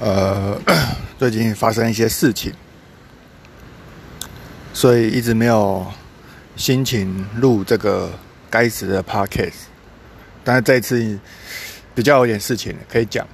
[0.00, 0.56] 呃，
[1.18, 2.52] 最近发生一些事情，
[4.72, 5.84] 所以一直没有
[6.54, 8.10] 心情录这个
[8.48, 9.66] 该死的 podcast。
[10.44, 11.18] 但是这次
[11.96, 13.26] 比较有点事情可以讲。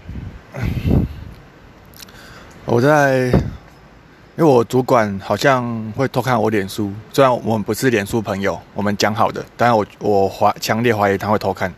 [2.65, 11.73] 我在，因为我主管好像会偷看我脸书，虽然我们不是脸书朋友，我们讲好的，但是我我怀强烈怀疑他会偷看。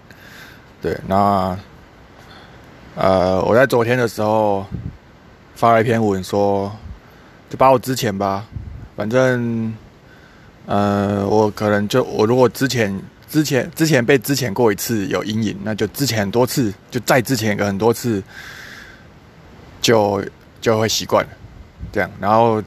[0.81, 1.59] 对，那。
[2.97, 4.67] 呃，我在昨天的时候
[5.55, 6.75] 发了一篇文，说
[7.51, 8.47] 就把我之前吧，
[8.97, 9.75] 反正
[10.65, 18.23] 呃，我可能就我如果之前之前之前被之前过一次有阴影，那就之前很多次，就再之前个很多次，
[19.83, 20.25] 就
[20.63, 21.31] 就会习惯了
[21.93, 22.11] 这样。
[22.19, 22.63] 然后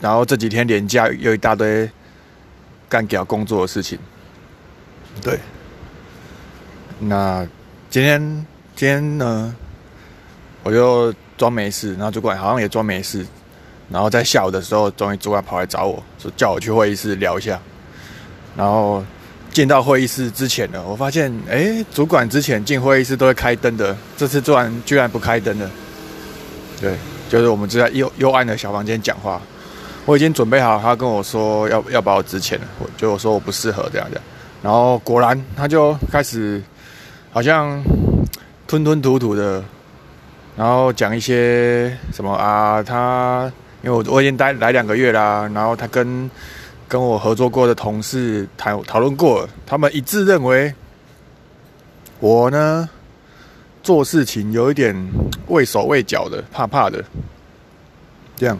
[0.00, 1.88] 然后这几天连假又一大堆
[2.88, 3.96] 干掉工作的事情，
[5.22, 5.38] 对。
[6.98, 7.46] 那
[7.88, 8.46] 今天
[8.80, 9.54] 今天呢？
[10.62, 13.26] 我就装没事，然后主管好像也装没事，
[13.90, 17.60] 然后在下午的时候，终于主管跑来找我说叫我去会议室聊一下。
[18.56, 19.04] 然后
[19.52, 25.70] 进到会议室之前呢，我发现哎，主管之前进会议室都会开灯的，这次突然居然不开灯了。
[26.80, 26.96] 对，
[27.28, 29.38] 就是我们就在幽幽暗的小房间讲话。
[30.06, 34.24] 我已经准备好，他跟我说要要把我值钱了，我就我说我不适合这样这样。
[34.62, 36.62] 然后果然他就开始
[37.30, 37.78] 好像
[38.70, 39.60] 吞吞吐吐的。
[40.56, 42.80] 然后讲一些什么啊？
[42.80, 43.50] 他
[43.82, 46.30] 因为我我已经待来两个月啦，然后他跟
[46.86, 50.72] 跟我合作过的同事谈讨论过，他们一致认为
[52.20, 52.88] 我呢
[53.82, 54.94] 做事情有一点
[55.48, 57.04] 畏手畏脚的，怕怕的。
[58.36, 58.56] 这样。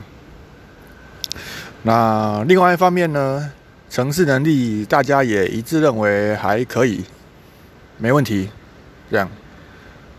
[1.85, 3.53] 那另外一方面呢，
[3.89, 7.05] 城市能力大家也一致认为还可以，
[7.97, 8.51] 没问题。
[9.09, 9.31] 这样。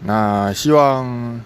[0.04, 1.42] 那希望。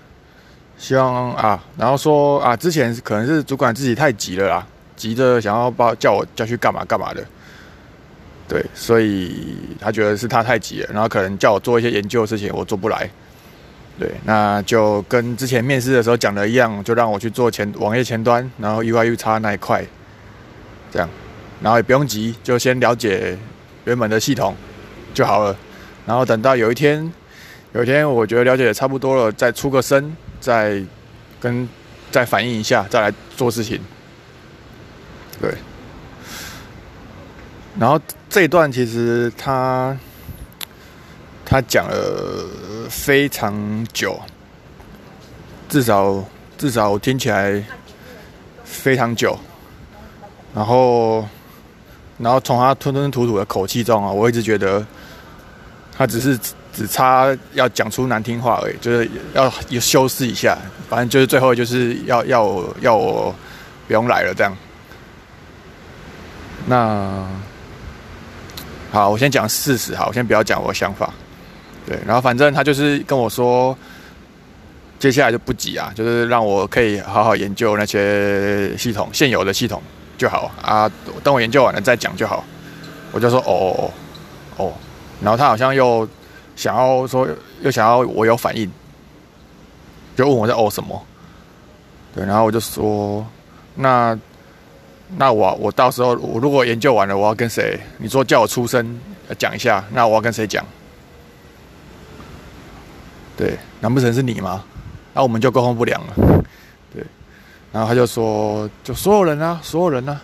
[0.77, 4.67] 希望啊，然后说啊，之前可能是主管自己太急了啦，
[4.97, 7.25] 急着想要把叫我叫去干嘛干嘛的，
[8.45, 13.09] 对，所以他觉得是他太急了，然后可能叫我做一些研究的事情，我做不来，
[13.97, 19.81] 对，那就跟之前面试的时候讲的一样，就让我去做前网页前端，然后 UI U 叉那一块，
[20.91, 21.07] 这样，
[21.61, 23.37] 然后也不用急，就先了解
[23.85, 24.53] 原本的系统
[25.13, 25.55] 就好了，
[26.05, 27.11] 然后等到有一天，
[27.75, 30.15] 有一天我觉得了解的差不多了，再出个声。
[30.39, 30.79] 再
[31.39, 31.67] 跟
[32.11, 33.81] 再反映一下，再来做事情。
[35.41, 35.51] 对，
[37.79, 37.99] 然后
[38.29, 39.97] 这一段其实他
[41.43, 42.47] 他讲了
[42.91, 44.21] 非常久，
[45.67, 46.23] 至少
[46.59, 47.63] 至少我听起来
[48.63, 49.35] 非常久。
[50.53, 51.27] 然后
[52.19, 54.85] 然后从他吞吞吐吐的口气中啊，我一直觉得
[55.97, 56.39] 他只是。
[56.75, 60.57] 只差要讲出难听话而已，就是要要修饰一下，
[60.89, 63.33] 反正就是最后就是要要我要我
[63.87, 64.53] 不用来了这样。
[66.67, 67.25] 那
[68.91, 71.09] 好，我先讲事实哈，我先不要讲我的想法。
[71.87, 73.77] 对，然后反正他就是跟我说，
[74.99, 79.81] 接下来就不急啊，就是让我可以好好研究那些系统现有的系统
[80.17, 80.91] 就好啊，
[81.23, 82.43] 等我研究完了再讲就好。
[83.13, 83.89] 我就说哦
[84.57, 84.73] 哦，
[85.21, 86.05] 然后他好像又。
[86.55, 87.27] 想要说，
[87.61, 88.71] 又想要我有反应，
[90.15, 91.05] 就问我在哦什么？
[92.15, 93.25] 对，然后我就说，
[93.75, 94.17] 那
[95.17, 97.79] 那我我到时候我如果研究完了，我要跟谁？
[97.97, 98.99] 你说叫我出声
[99.37, 100.65] 讲一下，那我要跟谁讲？
[103.37, 104.63] 对，难不成是你吗？
[105.13, 106.13] 那我们就沟通不良了。
[106.93, 107.03] 对，
[107.73, 110.21] 然后他就说，就所有人啊，所有人啊。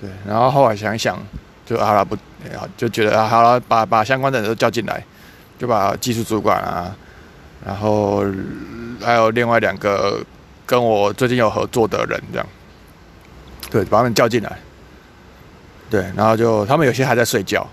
[0.00, 1.16] 对，然后后来想一想，
[1.64, 2.16] 就好了，不，
[2.76, 5.04] 就觉得啊，好了，把把相关的人都叫进来。
[5.62, 6.92] 就把技术主管啊，
[7.64, 8.24] 然后
[9.00, 10.20] 还有另外两个
[10.66, 12.46] 跟我最近有合作的人，这样，
[13.70, 14.58] 对，把他们叫进来，
[15.88, 17.64] 对，然后就他们有些还在睡觉，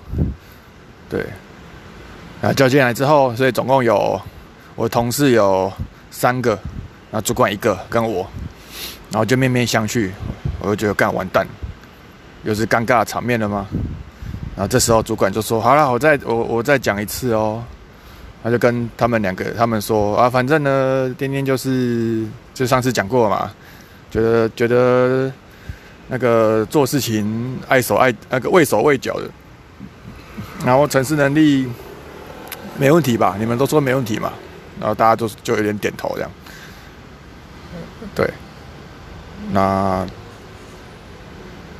[1.10, 1.26] 对，
[2.40, 4.22] 然后叫进来之后，所以总共有
[4.76, 5.74] 我同事有
[6.12, 6.52] 三个，
[7.10, 8.18] 然后主管一个跟我，
[9.10, 10.12] 然后就面面相觑，
[10.60, 11.44] 我就觉得干完蛋，
[12.44, 13.66] 又是尴尬的场面了吗？
[14.56, 17.64] 然后这时候主管就说：“好了，我再我我再讲一次哦。”
[18.42, 23.52] 他就跟他们两个，他们说啊，反正呢，天天就是就上次讲过嘛，
[24.10, 25.32] 觉得觉得
[26.08, 29.30] 那个做事情碍手碍那个畏手畏脚的，
[30.66, 31.68] 然后城市能力
[32.78, 33.36] 没问题吧？
[33.38, 34.32] 你们都说没问题嘛？
[34.80, 36.32] 然后大家都就有点点头这样，
[38.16, 38.32] 对，
[39.52, 40.08] 那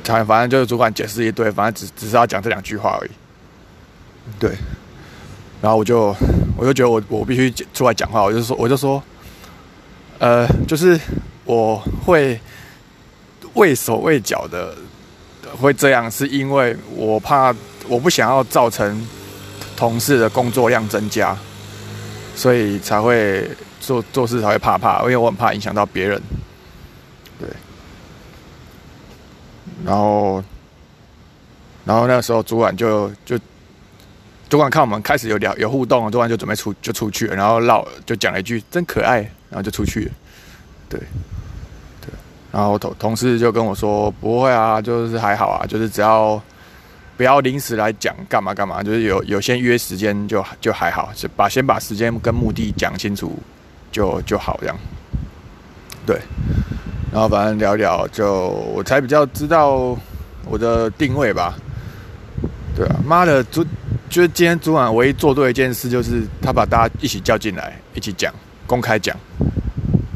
[0.04, 3.10] 他反正就是主管解释一堆，反正只只是要讲这两句话而已，
[4.38, 4.54] 对。
[5.62, 6.16] 然后我就，
[6.56, 9.02] 我就觉得我我必须出来讲话，我就说我就说，
[10.18, 10.98] 呃，就是
[11.44, 11.76] 我
[12.06, 12.40] 会
[13.52, 14.74] 畏手畏脚的，
[15.60, 17.54] 会这样，是因为我怕
[17.88, 19.06] 我不想要造成
[19.76, 21.36] 同事的工作量增加，
[22.34, 23.46] 所以才会
[23.80, 26.22] 做做事才会怕怕，因为我很怕影响到别人。
[27.38, 27.46] 对，
[29.84, 30.42] 然后，
[31.84, 33.38] 然后那时候主管就就。
[34.50, 39.18] 主管看我们开始有聊有互动，主管就准备出就出去，然后唠就讲了一句真可爱，
[39.48, 40.10] 然后就出去了。
[40.88, 40.98] 对，
[42.00, 42.10] 对，
[42.50, 46.42] 然后同同事就跟我说不会啊，就是还好啊，就是只要
[47.16, 53.38] 不要临时来讲干嘛干嘛，就是有有先约时间就就还好，是把先把时间跟目的讲清楚
[53.92, 54.76] 就就好这样。
[56.04, 56.18] 对，
[57.12, 59.96] 然后反正聊聊就我才比较知道
[60.44, 61.54] 我的定位吧。
[62.74, 63.64] 对啊，妈的，主
[64.10, 68.34] 就是今天主管唯一做对一件事，就是他把大家一起叫进来，一起讲，
[68.66, 69.16] 公开讲，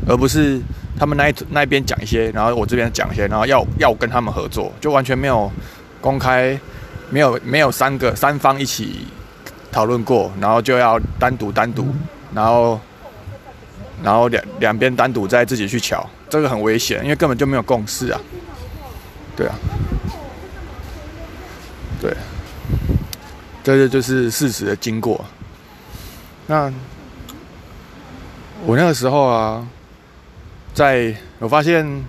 [0.09, 0.61] 而不是
[0.99, 5.49] 他们那一那边讲一些，然后我这边讲一些，然后要要跟他们合作，就完全没有
[6.01, 6.59] 公开，
[7.09, 9.07] 没有没有三个三方一起
[9.71, 11.87] 讨论过，然后就要单独单独，
[12.35, 12.81] 然后
[14.03, 18.21] 然后两两边单独再自己去瞧，这个很危险，因为根本就没有共识啊，
[19.37, 19.55] 对啊，
[22.01, 22.13] 对。
[23.65, 25.25] 这个就是事实的经过。
[26.47, 26.71] 那
[28.67, 29.67] 我那个时候啊，
[30.75, 32.05] 在我发现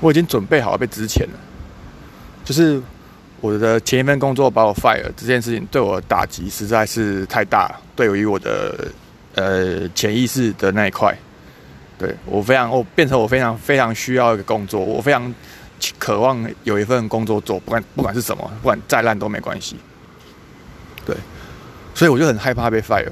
[0.00, 1.38] 我已经准备好被值钱了，
[2.44, 2.82] 就是
[3.40, 8.88] 我的前一份工作把我 fire 这件事情对我的打击实在是太大，对于我的
[9.36, 11.16] 呃潜意识的那一块，
[11.96, 15.32] 对我非常我变成我非常非常需要一个工作，我非常。
[15.98, 19.76] 渴望有一份工作做，不管不管是什么，不管再烂都没关系。
[21.04, 21.16] 对，
[21.94, 23.10] 所以我就很害怕被 fire。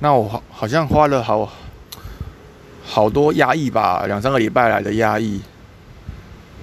[0.00, 1.50] 那我好好像花了好
[2.84, 5.40] 好多压抑吧，两三个礼拜来的压抑，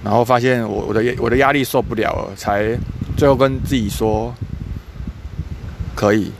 [0.02, 2.76] 然后发现我我的我的压力受不了了，才
[3.16, 4.34] 最后跟自己说，
[5.94, 6.32] 可以，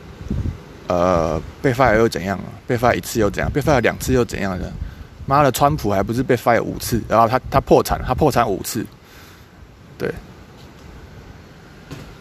[0.89, 2.39] 呃，被 fire 又怎样？
[2.67, 3.51] 被 fire 一次又怎样？
[3.53, 4.73] 被 fire 两次又怎样的？
[5.27, 8.87] 妈的，川普还不是被 fire 五次，然后他他破产，他破产五次。
[9.99, 10.13] 对，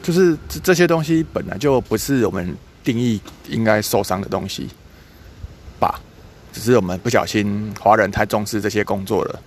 [0.01, 4.69] 就是这这些东西本来就不是我们定义应该受伤的东西
[5.79, 5.99] 吧，
[6.51, 9.39] 只是我们不小心华人太重视这些工作了，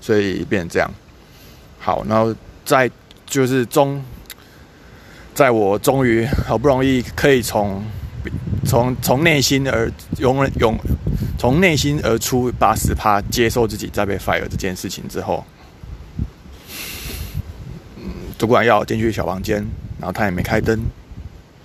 [0.00, 0.90] 所以变成这样。
[1.78, 2.90] 好，然后在
[3.24, 4.02] 就是中，
[5.34, 7.82] 在我终于好不容易可以从
[8.66, 10.76] 从从内心而永永
[11.40, 15.42] 从内心而出八十趴接受自己在被 fire 这件事情之后。
[17.96, 18.04] 嗯
[18.36, 19.56] 主管要进去小房间，
[19.98, 20.78] 然后他也没开灯，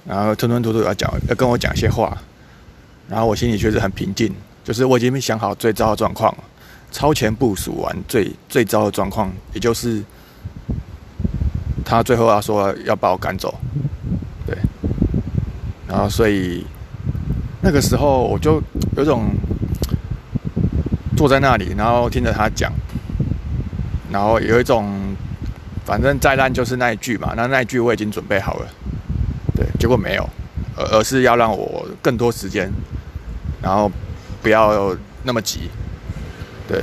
[0.05, 2.17] 然后吞吞吐吐要讲要跟我讲一些话，
[3.09, 4.33] 然后我心里确实很平静，
[4.63, 6.33] 就是我已经想好最糟的状况，
[6.89, 10.01] 超前部署完最最糟的状况，也就是
[11.83, 13.53] 他最后要说要把我赶走，
[14.47, 14.57] 对，
[15.85, 16.65] 然后所以
[17.61, 18.61] 那个时候我就
[18.95, 19.31] 有种
[21.25, 22.71] 坐在那里，然后听着他讲，
[24.11, 25.15] 然后有一种。
[25.85, 28.67] 反正再烂就是那一句嘛，那那一句我已经准备好了，
[29.55, 30.27] 对，结果没有，
[30.75, 32.71] 而而是要让我更多时间，
[33.61, 33.91] 然后
[34.41, 35.69] 不要那么急，
[36.67, 36.81] 对，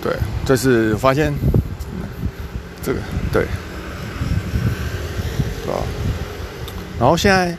[0.00, 0.16] 对，
[0.46, 1.30] 这是发现
[2.82, 3.44] 这个对，
[5.66, 5.78] 对吧？
[6.98, 7.54] 然后现在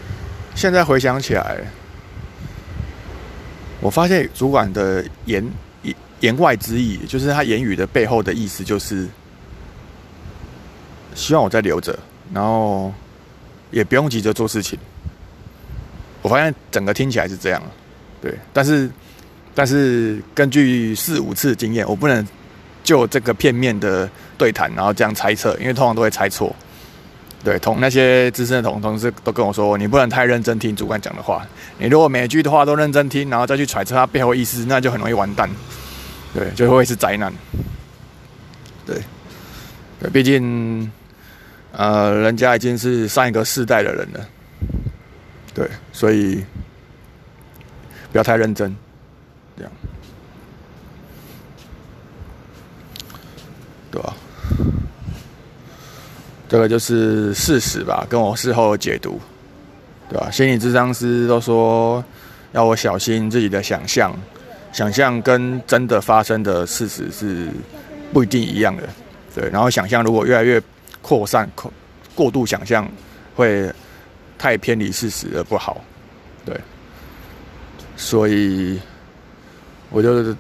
[0.55, 1.57] 现在回想起来，
[3.79, 5.46] 我发现主管的言。
[6.22, 9.07] 言外之意，就是他言语的背后的意思，就是
[11.13, 11.96] 希望我再留着，
[12.34, 12.91] 然后
[13.69, 14.79] 也不用急着做事情。
[16.24, 17.62] 我发现整个听起来是这样，
[18.19, 18.89] 对，但是
[19.53, 22.27] 但是根据四五次经验，我不能
[22.84, 26.55] 就这个片面的对谈，然后这样猜测，因为通常都会猜错。
[27.48, 35.50] 对，同那些资深的同同事都跟我说，你不能太认真听主管讲的话，你如果每句的话都认真听，然后再去揣测他背后意思，那就很容易完蛋。
[36.34, 37.34] 对，就会是灾难。
[38.86, 39.01] 对，
[39.98, 40.92] 对，毕竟，
[41.72, 44.27] 呃，人家已经是上一个世代的人了。
[45.54, 46.44] 对，所以
[48.12, 48.75] 不要太认真，
[49.56, 49.72] 这样，
[53.89, 54.13] 对吧？
[56.50, 59.20] 这个就是事实吧，跟我事后解读，
[60.10, 60.32] 对吧？
[60.32, 62.04] 心理智商师都说
[62.54, 64.13] 要我小心自己的想象。
[64.74, 67.48] 想象跟真的发生的事实是
[68.13, 68.84] 不一定一样的，
[69.34, 69.50] 对。
[69.50, 70.62] 然后想象如果越来越
[71.01, 71.72] 扩散、过
[72.13, 72.88] 过度想象，
[73.36, 73.72] 会
[74.38, 75.82] 太偏离事实而不好，
[76.46, 76.56] 对。
[77.96, 78.80] 所以
[79.89, 80.36] 我就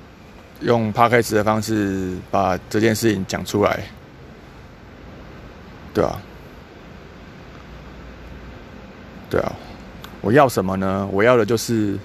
[0.59, 3.81] 用 p 开始的方式把这件事情讲出来，
[5.97, 6.21] 对啊，
[9.31, 9.51] 对啊，
[10.21, 11.09] 我要什么呢？
[11.11, 11.97] 我要的就是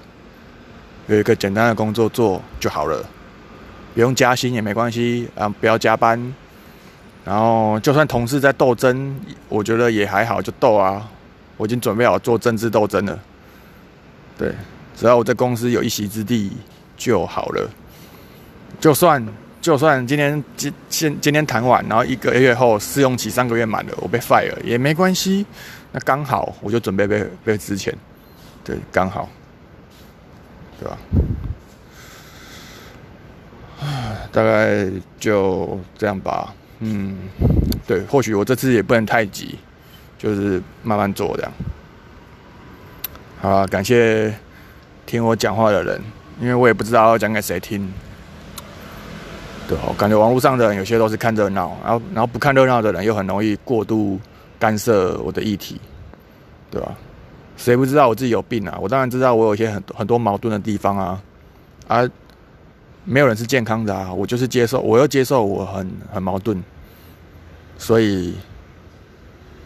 [1.05, 3.05] 有一个简单的工作做就好了，
[3.93, 6.33] 不用加薪也没关系啊，不要加班。
[7.23, 9.15] 然后，就算同事在斗争，
[9.47, 11.07] 我觉得也还好，就斗啊。
[11.57, 13.19] 我已经准备好做政治斗争了。
[14.39, 14.55] 对，
[14.97, 16.51] 只要我在公司有一席之地
[16.97, 17.69] 就好了。
[18.79, 19.23] 就算
[19.63, 25.45] 就算今天今现今天谈完，然后一个月后试用期三个月满了，我被 fire 也没关系。
[25.93, 27.95] 那刚好我就准备被被之前，
[28.61, 29.29] 对，刚好，
[30.77, 30.97] 对吧？
[34.33, 34.85] 大概
[35.17, 36.53] 就这样吧。
[36.79, 37.15] 嗯，
[37.87, 39.57] 对，或许我这次也不能太急，
[40.17, 41.51] 就是慢慢做这样。
[43.39, 44.33] 好，感谢
[45.05, 46.01] 听我讲话的人，
[46.41, 47.89] 因为我也不知道要讲给谁听。
[49.67, 54.19] 对，我感觉网络上的人有些都是看热闹，然后然后不看热闹的人又很容易过度
[54.59, 55.79] 干涉我的议题，
[56.69, 56.95] 对吧？
[57.55, 58.77] 谁不知道我自己有病啊？
[58.81, 61.21] 我当然知道我有一些很很多矛盾的地方啊，
[61.87, 62.03] 啊，
[63.05, 66.61] 没有人是健康的啊，我就是接受，我又接受我很很矛盾。
[67.77, 68.33] 所以，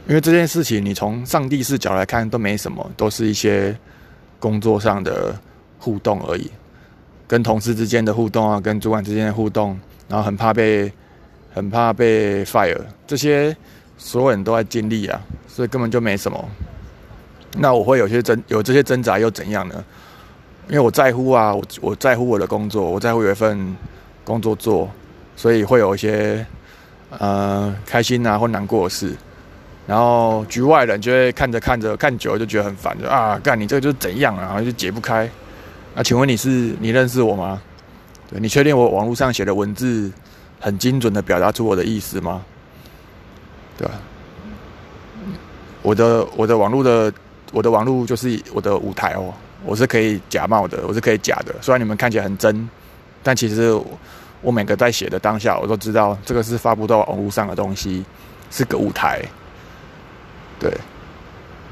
[0.07, 3.75] 因为这件事情，你从上帝视角来看都没什么，都是一些
[4.39, 5.35] 工作上的
[5.79, 6.51] 互动而已，
[7.27, 10.91] 跟同事之间的互动啊，跟主管之间的互动，然后很怕被
[11.53, 13.55] 很怕被 fire，这些
[13.97, 16.49] 所有人都在经历啊，所以根本就没什么。
[17.57, 19.83] 那我会有些挣有这些挣扎又怎样呢？
[20.69, 23.75] 因为我在乎啊，我我在乎我的工作，我在乎有一份
[24.23, 24.89] 工作做，
[25.35, 26.45] 所以会有一些。
[27.09, 29.15] 呃，开心啊或难过的事，
[29.87, 35.23] 然后局外人就会看着看着看久了就觉得很烦，就啊，干你这个就是怎样啊，然后就解不开。
[35.97, 37.59] 那请问你是你认识我吗？
[38.29, 40.11] 对你确定我网络上写的文字
[40.59, 42.45] 很精准的表达出我的意思吗？
[43.75, 43.95] 对吧？
[45.81, 47.11] 我的我的网络的
[47.51, 49.33] 我的网络就是我的舞台哦，
[49.65, 51.55] 我是可以假冒的，我是可以假的。
[51.61, 52.69] 虽然你们看起来很真，
[53.23, 53.75] 但其实。
[54.43, 58.05] 我每个在写的当下，我都知道这个是发布到网络上的东西，
[58.51, 59.19] 是个舞台。
[60.59, 60.71] 对，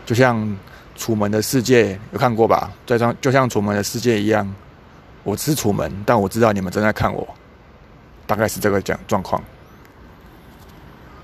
[0.04, 0.36] 就像
[0.96, 2.72] 《楚门的世界》有看过吧？
[2.86, 4.56] 就像就像《楚门的世界》一样，
[5.24, 7.28] 我是楚门，但我知道你们正在看我，
[8.26, 9.42] 大概是这个讲状况。